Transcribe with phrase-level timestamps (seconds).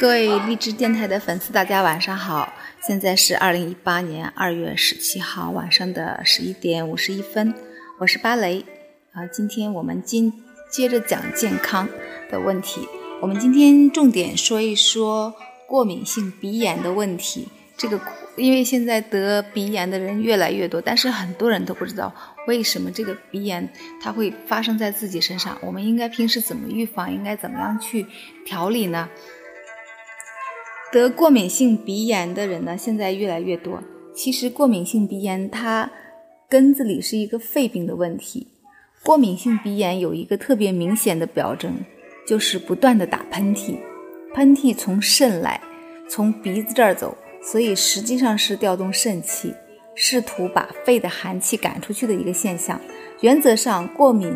[0.00, 2.50] 各位荔枝电台的粉丝，大家晚上好！
[2.80, 7.52] 现在是二零一八年二月十七号晚上的十一点五十一分，
[7.98, 8.64] 我是芭蕾
[9.12, 9.26] 啊。
[9.26, 10.32] 今天我们今
[10.72, 11.86] 接着讲健康
[12.30, 12.88] 的问题，
[13.20, 15.34] 我们今天重点说一说
[15.68, 17.48] 过敏性鼻炎的问题。
[17.76, 18.00] 这个
[18.36, 22.10] 因为现在得鼻炎的人越来越多，但是很多人都不知道
[22.46, 23.70] 为什么这个鼻炎
[24.02, 28.06] 它会发生在自己身上，我们应该平时怎么预防，应该怎么样去
[28.46, 29.06] 调理呢？
[30.92, 33.82] 得过敏性鼻炎的人呢，现在越来越多。
[34.12, 35.90] 其实过敏性鼻炎它
[36.48, 38.48] 根子里是一个肺病的问题。
[39.04, 41.76] 过敏性鼻炎有一个特别明显的表征，
[42.26, 43.76] 就是不断的打喷嚏，
[44.34, 45.60] 喷嚏从肾来，
[46.08, 49.54] 从鼻子这儿走，所以实际上是调动肾气，
[49.94, 52.78] 试图把肺的寒气赶出去的一个现象。
[53.20, 54.34] 原则上，过敏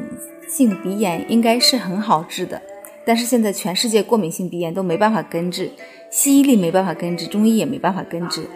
[0.49, 2.63] 性鼻炎应该是很好治的。
[3.07, 5.71] 但是现在全世界过敏性鼻炎都没办法根治，
[6.11, 8.47] 西医里没办法根治，中医也没办法根治。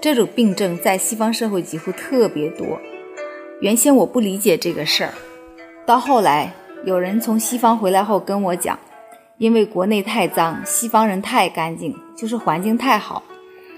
[0.00, 2.78] 这种病症在西方社会几乎特别多。
[3.60, 5.14] 原先我不理解这个事儿，
[5.86, 6.52] 到后来
[6.84, 8.78] 有人从西方回来后跟我讲，
[9.38, 13.22] 因为国内太脏，西方人太干净，就是环境太好，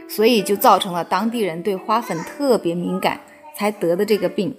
[0.08, 3.20] 所以就造成了当地人对花粉特别敏感，
[3.54, 4.52] 才得的这个病。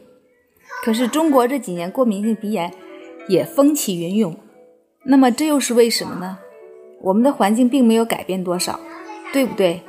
[0.85, 2.71] 可是中国这几年过敏性鼻炎
[3.27, 4.37] 也风起云涌。
[5.09, 6.38] 那么这又是为什么呢？
[7.02, 8.77] 我们的环境并没有改变多少，
[9.31, 9.81] 对不对？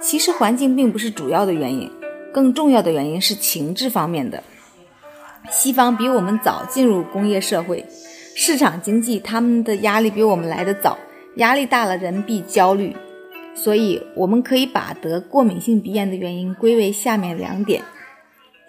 [0.00, 1.90] 其实环境并不是主要的原因，
[2.32, 4.40] 更重要的原因是情志方面的。
[5.50, 7.84] 西方比我们早进入工业社会，
[8.36, 10.96] 市场经济，他们的压力比我们来得早，
[11.36, 12.94] 压力大了人必焦虑，
[13.56, 17.82] 所以我们可以把得过敏性鼻炎的原因归为下面两点：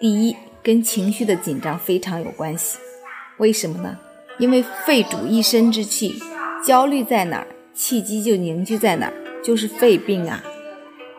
[0.00, 2.78] 第一，跟情绪的紧张非常有关系，
[3.38, 3.96] 为什么呢？
[4.38, 6.16] 因为肺主一身之气，
[6.64, 10.42] 焦虑在哪儿，气机就凝聚在哪儿，就是肺病啊。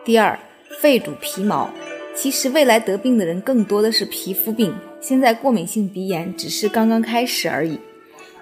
[0.04, 0.38] 第二，
[0.80, 1.70] 肺主皮毛，
[2.14, 7.78] 其实未来得病的人更多的是皮肤病，现在过敏性鼻炎只是刚刚开始而已。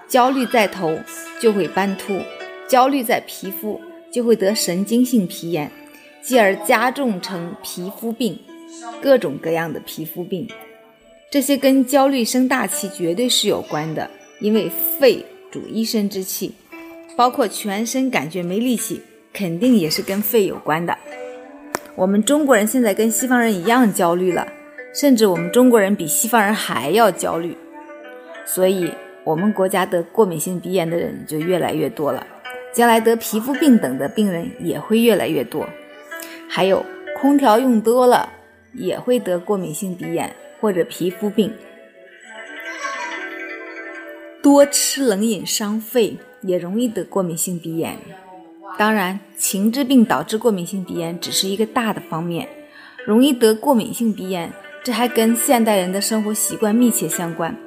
[0.07, 0.99] 焦虑在头
[1.39, 2.19] 就会斑秃，
[2.67, 3.81] 焦虑在皮肤
[4.11, 5.71] 就会得神经性皮炎，
[6.21, 8.37] 继而加重成皮肤病，
[9.01, 10.47] 各种各样的皮肤病，
[11.31, 14.11] 这些跟焦虑生大气绝对是有关的。
[14.45, 14.69] 因为
[14.99, 16.53] 肺主一身之气，
[17.15, 19.01] 包括全身感觉没力气，
[19.33, 20.95] 肯定也是跟肺有关的。
[21.95, 24.47] 我们中国人现在跟西方人一样焦虑了，
[24.93, 27.57] 甚至我们中国人比西方人还要焦虑，
[28.45, 28.91] 所以
[29.23, 32.27] 我们国家得过敏性鼻炎的人就越来越多了，
[32.71, 35.67] 将来得皮肤病等的病人也会越来越多。
[36.47, 36.85] 还有
[37.19, 38.31] 空调用多了
[38.73, 40.31] 也会得过敏性鼻炎
[40.61, 41.51] 或者皮肤病。
[44.45, 47.97] 多吃冷饮伤肺，也容易得过敏性鼻炎。
[48.77, 52.47] 当然，情志病导致过敏性鼻炎只是一个大的方面，
[53.07, 57.57] 容易得过敏性鼻炎，这还跟现代人的生活习惯密切相关。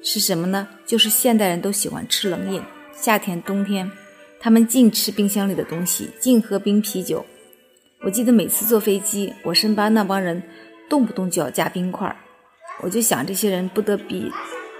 [0.00, 0.66] 是什么呢？
[0.86, 2.62] 就是现代人都喜欢吃冷饮，
[2.94, 3.92] 夏天、冬天，
[4.40, 7.22] 他们净吃冰箱里的东西，净喝冰啤酒。
[8.00, 10.42] 我记得每次坐飞机，我身边那帮人
[10.88, 12.16] 动不动就要加冰块儿，
[12.80, 14.32] 我就想，这些人不得比。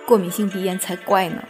[0.07, 1.45] 过敏性鼻炎才怪呢！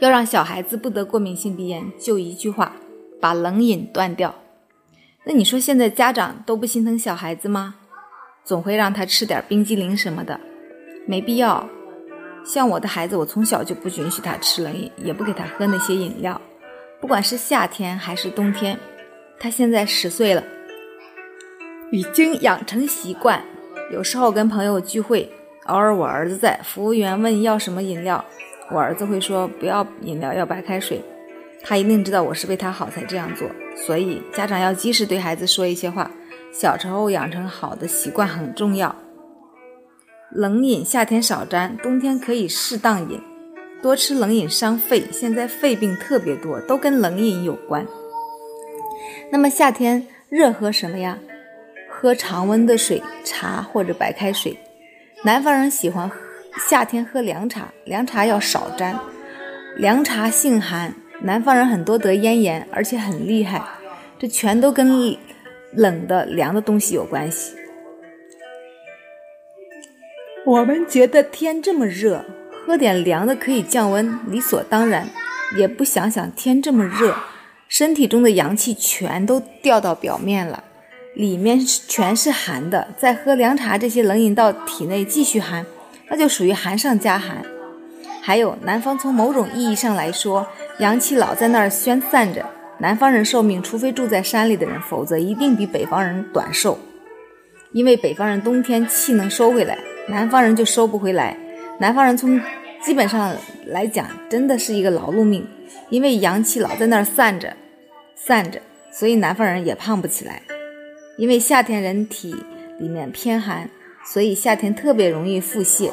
[0.00, 2.76] 要让小孩子不得过敏性鼻炎，就一句话：
[3.20, 4.34] 把冷饮断掉。
[5.24, 7.76] 那你说现在家长都不心疼小孩子吗？
[8.44, 10.40] 总会让他吃点冰激凌什么的，
[11.06, 11.68] 没必要。
[12.44, 16.40] 像我的孩子，我从小就不允许他吃冷饮，也不给他喝那些饮料，
[17.00, 18.78] 不管是夏天还是冬天。
[19.38, 20.42] 他现在十岁了，
[21.92, 23.44] 已经养成习惯，
[23.92, 25.30] 有时候跟朋友聚会。
[25.68, 28.24] 偶尔我儿子在，服务员问要什么饮料，
[28.70, 31.02] 我儿子会说不要饮料，要白开水。
[31.62, 36.10] 他一定知道我是为他好才这样做，所以家长要及时对孩子说一些话。
[36.52, 38.94] 小时候养成好的习惯很重要。
[40.30, 43.20] 冷饮夏天少沾，冬天可以适当饮。
[43.82, 47.86] 多吃冷饮伤肺，现在肺病特别多，都跟冷饮有关。
[49.30, 51.18] 那么夏天热喝什么呀？
[51.90, 54.56] 喝常温的水，茶或者白开水。
[55.24, 56.08] 南方人喜欢
[56.68, 58.98] 夏天喝凉茶，凉茶要少沾。
[59.76, 63.62] 凉茶性寒，南方人很多得咽炎，而且很厉害。
[64.18, 65.16] 这全都跟
[65.72, 67.54] 冷的、凉的东西有关系。
[70.46, 72.24] 我们觉得天这么热，
[72.64, 75.08] 喝点凉的可以降温，理所当然。
[75.56, 77.16] 也不想想天这么热，
[77.68, 80.62] 身体中的阳气全都掉到表面了。
[81.18, 85.66] 里面全是寒的，再喝凉茶这些冷饮到体内继续寒，
[86.08, 87.42] 那就属于寒上加寒。
[88.22, 90.46] 还有南方从某种意义上来说，
[90.78, 92.46] 阳气老在那儿宣散着，
[92.78, 96.78] 南方人寿命，除非住在山里的人，否则一定比北方人短寿。
[97.72, 99.76] 因为北方人冬天气能收回来，
[100.06, 101.36] 南方人就收不回来。
[101.80, 102.40] 南方人从
[102.80, 103.34] 基本上
[103.66, 105.44] 来讲，真的是一个劳碌命，
[105.90, 107.56] 因为阳气老在那儿散着，
[108.14, 108.60] 散着，
[108.92, 110.40] 所以南方人也胖不起来。
[111.18, 112.34] 因为夏天人体
[112.78, 113.68] 里面偏寒，
[114.06, 115.90] 所以夏天特别容易腹泻。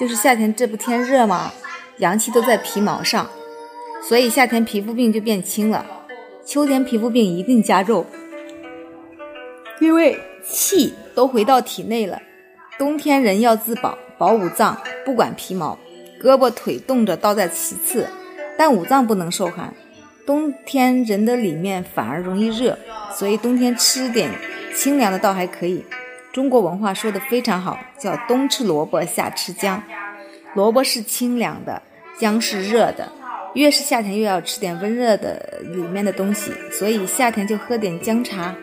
[0.00, 1.52] 就是夏天这不天热吗？
[1.98, 3.30] 阳气都在皮毛上，
[4.08, 5.84] 所以夏天皮肤病就变轻了。
[6.46, 8.06] 秋天皮肤病一定加重，
[9.78, 12.20] 因为气都回到体内了。
[12.78, 15.78] 冬天人要自保，保五脏，不管皮毛，
[16.20, 18.08] 胳膊腿冻着倒在其次，
[18.56, 19.74] 但五脏不能受寒。
[20.24, 22.78] 冬天人的里面反而容易热，
[23.14, 24.30] 所以冬天吃点
[24.74, 25.84] 清凉的倒还可以。
[26.32, 29.82] 中国文化说的非常好，叫冬吃萝卜，夏吃姜。
[30.54, 31.82] 萝卜是清凉的，
[32.18, 33.10] 姜是热的。
[33.54, 36.52] 越是夏天，越要吃点温热的里面的东西。
[36.70, 38.54] 所以夏天就喝点姜茶，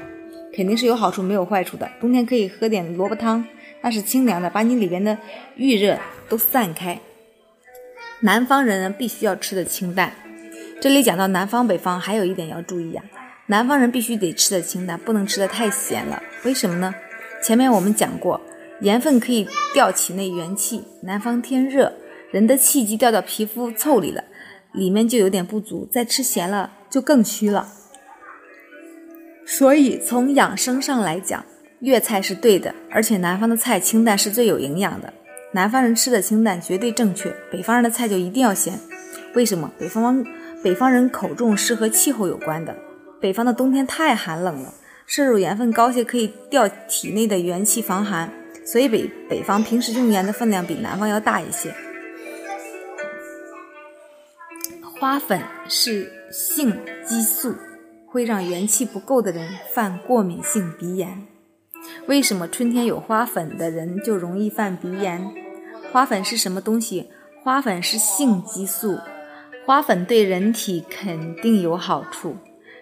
[0.52, 1.88] 肯定是有好处，没有坏处的。
[2.02, 3.46] 冬天可以喝点萝卜汤，
[3.82, 5.16] 那是清凉的，把你里边的
[5.56, 7.00] 郁热都散开。
[8.22, 10.12] 南方人呢，必须要吃的清淡。
[10.82, 13.04] 这里讲到南方北方，还有一点要注意呀，
[13.50, 16.22] 南方人必须得吃的清淡，不能吃的太咸了。
[16.44, 16.94] 为什么呢？
[17.44, 18.40] 前面我们讲过，
[18.82, 20.84] 盐分可以调体内元气。
[21.02, 21.92] 南方天热，
[22.32, 24.24] 人的气机调到皮肤腠里了，
[24.72, 27.70] 里面就有点不足，再吃咸了就更虚了。
[29.48, 31.44] 所以从养生上来讲，
[31.80, 35.12] 粤菜是对的，而且南方的菜清淡是最有营养的。
[35.54, 38.80] 南方人吃的清淡绝对正确，北方人的菜就一定要咸。
[39.34, 39.72] 为什么？
[39.80, 40.24] 北方
[40.64, 42.78] 北方人口重是和气候有关的，
[43.22, 44.74] 北方的冬天太寒冷了。
[45.06, 48.32] 摄入盐分高些，可以调体内的元气防寒，
[48.64, 51.74] 所以北北方平时用盐的分量比南方要大一些。
[55.00, 57.56] 花粉是性激素，
[58.06, 61.26] 会让元气不够的人犯过敏性鼻炎。
[62.06, 65.34] 为什么春天有花粉的人就容易犯鼻炎？
[65.92, 67.10] 花粉是什么东西？
[67.42, 69.00] 花粉是性激素，
[69.66, 72.38] 花粉对人体肯定有好处。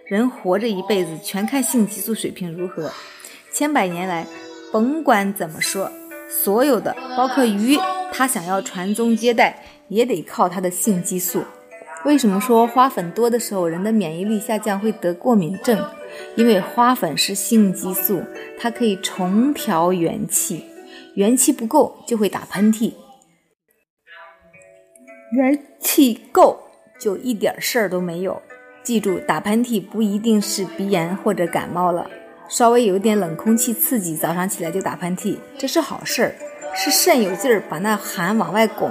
[0.07, 2.89] 人活着一辈子，全看性激素水平如何。
[3.51, 4.25] 千百年来，
[4.71, 5.91] 甭管怎么说，
[6.29, 7.77] 所有的包括鱼，
[8.13, 11.43] 它想要传宗接代，也得靠它的性激素。
[12.05, 15.85] 为什么说花粉多的时候，人的免疫力下降，会得过敏症？
[16.37, 18.23] 因为花粉是性激素，
[18.57, 20.63] 它可以重调元气，
[21.15, 22.93] 元气不够就会打喷嚏，
[25.33, 26.57] 元气够
[26.97, 28.41] 就一点事儿都没有。
[28.87, 32.09] 记住，打喷嚏不一定是鼻炎或者感冒了，
[32.47, 36.35] 稍微有点冷空气刺激，早上起来就打喷嚏，这是好事儿，
[36.73, 38.89] 是肾有劲儿把那寒往外拱。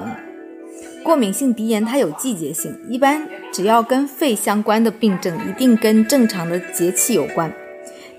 [1.03, 7.51] 过敏性鼻炎它有季节性，一般只要跟肺相关的病症，一定跟正常的节气有关。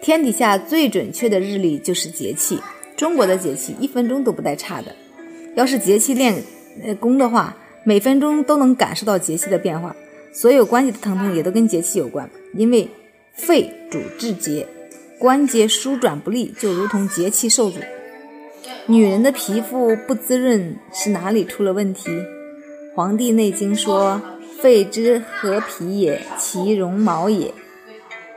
[0.02, 2.60] 天底下最准确的日历就是节气，
[2.96, 4.96] 中国的节气一分钟都不带差的。
[5.54, 6.42] 要是节气练
[6.84, 9.96] 呃功的话，每分钟都能感受到节气的变化。
[10.40, 12.88] 所有关节的疼痛也都跟节气有关，因为
[13.34, 14.68] 肺主治节，
[15.18, 17.80] 关节舒转不利就如同节气受阻。
[18.86, 22.12] 女人的皮肤不滋润是哪里出了问题？
[22.94, 24.22] 《黄帝内经》说
[24.62, 27.52] ：“肺之合皮也，其绒毛也。”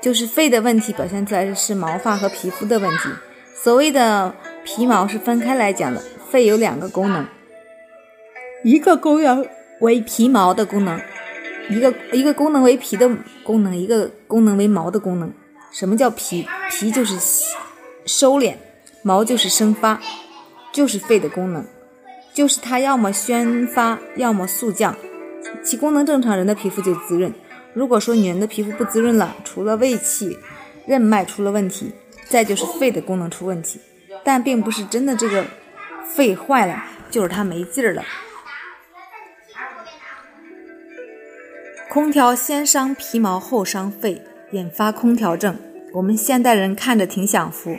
[0.01, 3.11] 就是肺的问题表现出来是毛发和皮肤的问题。
[3.55, 4.35] 所谓的
[4.65, 7.27] 皮毛是分开来讲的，肺有两个功能，
[8.65, 9.47] 一个功能
[9.81, 10.99] 为皮毛的功能。
[11.71, 13.09] 一个一个功能为皮的
[13.43, 15.33] 功能，一个功能为毛的功能。
[15.73, 16.47] 什么叫皮？
[16.71, 17.17] 皮就是
[18.05, 18.55] 收敛，
[19.03, 20.01] 毛就是生发，
[20.73, 21.65] 就是肺的功能，
[22.35, 24.97] 就是它要么宣发，要么速降。
[25.63, 27.33] 其功能正常，人的皮肤就滋润。
[27.73, 30.37] 如果说女人的皮肤不滋润了，除了胃气、
[30.87, 31.93] 任脉出了问题，
[32.29, 33.81] 再就是肺的功能出问题。
[34.25, 35.45] 但并不是真的这个
[36.05, 38.03] 肺坏了，就是它没劲儿了。
[41.91, 45.57] 空调先伤皮毛后伤肺，引发空调症。
[45.93, 47.77] 我们现代人看着挺享福，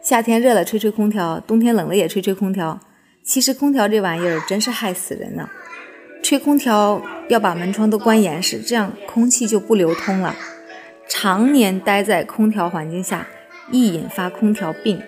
[0.00, 2.80] 夏天热了吹吹空调，冬天冷了也吹吹空调。
[3.22, 5.48] 其实空调这玩意儿真是害死人呢。
[6.24, 10.34] 吹空调要把门窗都关严实，这样空气就不流通了。
[11.06, 13.28] 常年待在空调环境下，
[13.70, 15.00] 易引发空调病。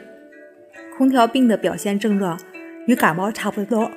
[0.96, 2.38] 空调病的表现症状
[2.86, 3.90] 与感冒差不多。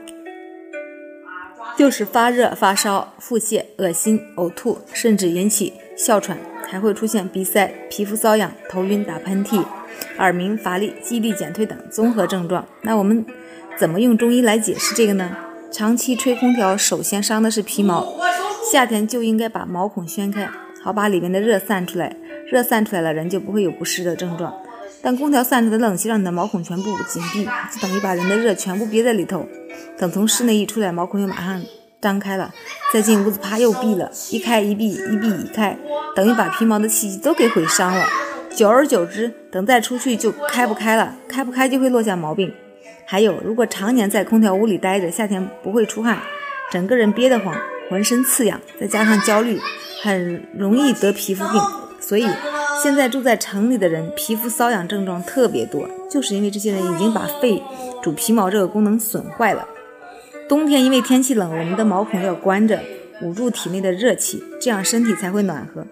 [1.75, 9.63] 就是发热、发烧、腹泻、恶心、呕吐，甚至引起哮喘，还会出现鼻塞、皮肤瘙痒、头晕、打喷嚏、
[10.17, 12.65] 耳鸣、乏力、记忆力减退等综合症状。
[12.81, 13.25] 那我们
[13.77, 15.35] 怎么用中医来解释这个呢？
[15.71, 18.15] 长期吹空调，首先伤的是皮毛，
[18.71, 20.49] 夏天就应该把毛孔宣开，
[20.81, 22.15] 好把里面的热散出来。
[22.49, 24.55] 热散出来了，人就不会有不适的症状。
[25.01, 29.47] 但空调散出的冷气让你的毛孔全部紧闭，就等于把人的热全部憋在里头。
[29.97, 31.61] 等从室内一出来，毛孔又马上
[32.01, 32.53] 张开了，
[32.93, 35.77] 再进屋子啪又闭了，一开一闭，一闭一开，
[36.15, 38.05] 等于把皮毛的气机都给毁伤了。
[38.55, 42.51] 久而久之，等再出去就开不开了，开不开就会落下毛病。
[43.05, 46.19] 还有，如果常年在空调屋里待着，夏天不会出汗，
[46.71, 47.55] 整个人憋得慌，
[47.89, 49.59] 浑身刺痒，再加上焦虑，
[50.01, 51.61] 很容易得皮肤病。
[51.99, 52.25] 所以，
[52.81, 57.61] 现在住在城里的人皮肤瘙痒症状特别多，就是因为这些人已经把肺
[58.03, 59.67] 主皮毛这个功能损坏了。
[60.47, 62.79] 冬天因为天气冷，我们的毛孔要关着，
[63.21, 65.85] 捂住体内的热气，这样身体才会暖和。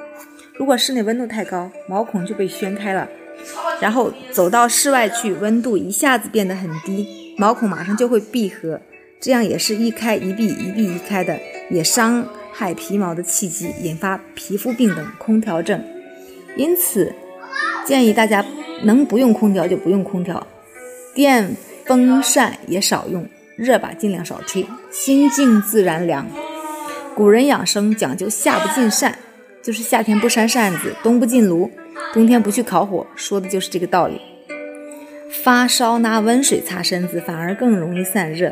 [0.53, 3.09] 如果室内温度太高，毛孔就被宣开了，
[3.81, 8.79] 然后走到室外去，温度一下子变得很低，毛孔马上就会闭合，
[9.19, 11.37] 这样也是一开一闭，一闭一开的，
[11.69, 15.83] 也伤害皮毛的气机，引发皮肤病等空调症。
[16.55, 17.13] 因此，
[17.85, 18.45] 建议大家
[18.83, 20.45] 能不用空调就不用空调，
[21.13, 26.27] 电风扇也少用，热把尽量少吹，心静自然凉。
[27.13, 29.17] 古人养生讲究夏不进扇，
[29.61, 31.69] 就是夏天不扇扇子，冬不进炉，
[32.13, 34.21] 冬天不去烤火，说的就是这个道理。
[35.43, 38.51] 发烧拿温水擦身子，反而更容易散热。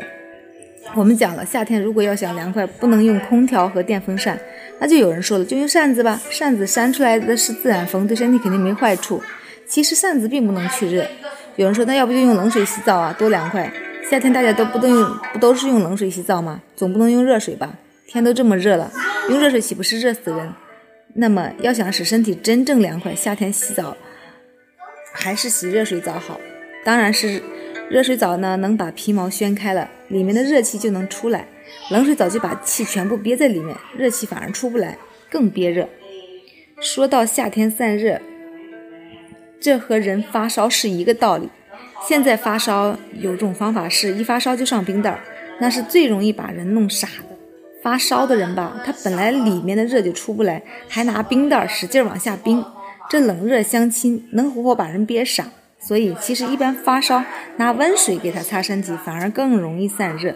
[0.94, 4.38] 我们讲了，夏天如果要想凉快，不能用空调和电风扇。
[4.84, 9.18] 那就有人说了，就用扇子吧，扇子扇出来的是自然风，对身体肯定没坏处。
[9.66, 11.08] 其实扇子并不能去热。
[11.56, 13.72] 有人说，那要不就用冷水洗澡啊，多凉快！
[14.10, 16.60] 夏天大家都不都用，不都是用冷水洗澡吗？
[16.76, 17.78] 总不能用热水吧？
[18.06, 18.92] 天都这么热了，
[19.30, 20.52] 用热水岂不是热死人？
[21.14, 23.96] 那么要想使身体真正凉快，夏天洗澡
[25.14, 26.38] 还是洗热水澡好。
[26.84, 27.40] 当然是
[27.88, 31.48] 热水澡呢，能把皮毛掀开了，里面的热气就能出来。
[31.90, 34.96] 冷水澡就把气全部憋在里面，热气反而出不来，
[35.30, 35.88] 更憋热。
[36.80, 38.20] 说到夏天散热，
[39.60, 41.48] 这和人发烧是一个道理。
[42.06, 45.18] 现在发烧有种方法是，一发烧就上冰袋，
[45.60, 47.36] 那是最容易把人弄傻的。
[47.82, 52.64] 发烧的人吧，他本来里面的热就出不来，还拿冰袋使劲往下冰，
[53.10, 55.50] 这冷热相亲，能活活把人憋傻。
[55.78, 57.22] 所以其实一般发烧
[57.58, 60.34] 拿温水给他擦身体，反而更容易散热。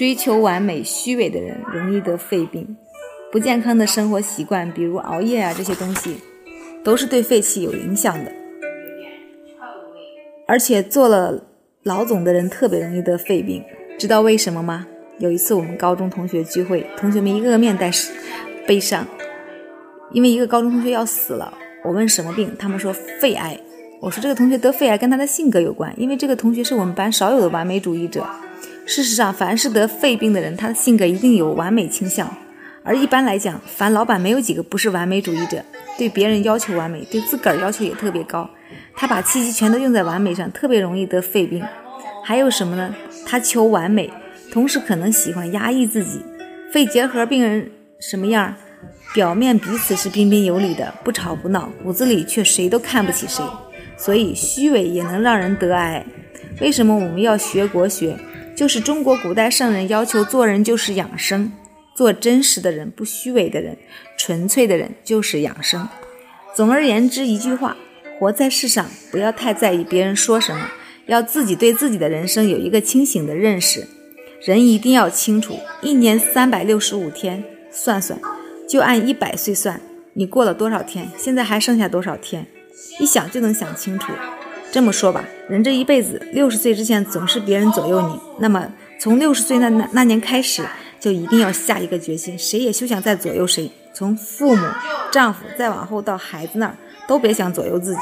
[0.00, 2.74] 追求完美、虚伪的人容易得肺病，
[3.30, 6.16] 不健康的生活习惯，比如熬夜啊这些东西，
[6.82, 8.32] 都是对肺气有影响的。
[10.48, 11.44] 而且做了
[11.82, 13.62] 老总的人特别容易得肺病，
[13.98, 14.86] 知道为什么吗？
[15.18, 17.90] 有一次我们高中同学聚会，同学们一个个面带
[18.66, 19.06] 悲伤，
[20.12, 21.52] 因为一个高中同学要死了。
[21.84, 22.90] 我问什么病，他们说
[23.20, 23.60] 肺癌。
[24.00, 28.26] 我说这个同学得肺癌跟他的性格有关，因为这个同学是我们班少有的完美主义者。
[28.86, 32.32] 事实上，凡是得肺病的人，他的性格一定有完美倾向。
[32.82, 35.62] 而一般来讲，凡老板没有几个不是完美主义者，
[35.98, 38.48] 对别人要求完美，对自个儿要求也特别高。
[38.96, 41.62] 他把气机全都用在完美上，特别容易得肺病。
[42.24, 42.94] 还有什么呢？
[43.26, 44.10] 他求完美，
[44.50, 46.22] 同时可能喜欢压抑自己。
[46.72, 47.70] 肺结核病人
[48.00, 48.54] 什么样？
[49.12, 53.44] 表面彼此是彬彬有礼的，不吵不闹，骨子里却谁都看不起谁。
[53.96, 56.04] 所以虚伪也能让人得癌。
[56.60, 58.16] 为什么我们要学国学？
[58.56, 61.52] 就是中国古代圣人要求做人就是养生，
[61.94, 63.76] 做真实的人，不虚伪的人，
[64.18, 65.88] 纯粹的人就是养生。
[66.54, 67.76] 总而言之，一句话，
[68.18, 70.68] 活在世上不要太在意别人说什么，
[71.06, 73.86] 要自己对自己的人生有一个清醒的认识。
[74.42, 78.18] 人一定要清楚，一年三百六十五天，算算，
[78.68, 79.80] 就按一百岁算，
[80.14, 81.08] 你过了多少天？
[81.16, 82.46] 现在还剩下多少天？
[82.98, 84.12] 一想就能想清楚。
[84.72, 90.64] 这么说吧，人这一辈子六十岁之前总是别人左右你，那么从六十岁那那那年开始，
[91.00, 93.70] 就一定要下一个决心，谁也休想再左右谁。
[93.92, 94.64] 从父母、
[95.10, 96.76] 丈夫再往后到孩子那儿，
[97.08, 98.00] 都别想左右自己。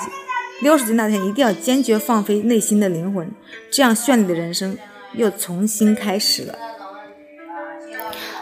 [0.61, 3.31] 六十岁那天一定要坚决放飞内心的灵魂，
[3.71, 4.77] 这样绚丽的人生
[5.15, 6.55] 又重新开始了。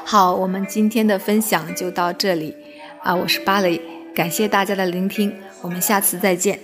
[0.04, 2.56] 好，我们今天的分享就到这里
[3.02, 3.80] 啊，我是芭蕾，
[4.14, 6.58] 感谢大家的聆听，我们下次再见。